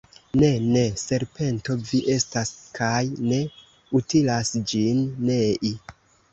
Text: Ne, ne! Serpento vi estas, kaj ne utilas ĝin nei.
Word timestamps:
Ne, 0.43 0.47
ne! 0.75 0.81
Serpento 1.01 1.75
vi 1.91 1.99
estas, 2.15 2.53
kaj 2.79 3.03
ne 3.29 3.45
utilas 4.03 4.53
ĝin 4.75 5.07
nei. 5.33 5.75